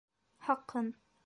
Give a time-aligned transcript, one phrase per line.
[0.47, 0.91] Хаҡын...